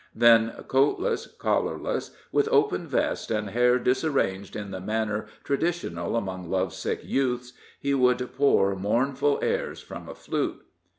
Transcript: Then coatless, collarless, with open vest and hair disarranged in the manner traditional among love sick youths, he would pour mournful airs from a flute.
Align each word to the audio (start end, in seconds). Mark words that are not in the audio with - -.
Then 0.15 0.63
coatless, 0.67 1.27
collarless, 1.37 2.09
with 2.31 2.47
open 2.51 2.87
vest 2.87 3.29
and 3.29 3.51
hair 3.51 3.77
disarranged 3.77 4.55
in 4.55 4.71
the 4.71 4.81
manner 4.81 5.27
traditional 5.43 6.15
among 6.15 6.49
love 6.49 6.73
sick 6.73 7.01
youths, 7.03 7.53
he 7.79 7.93
would 7.93 8.31
pour 8.35 8.75
mournful 8.75 9.37
airs 9.43 9.79
from 9.79 10.09
a 10.09 10.15
flute. 10.15 10.63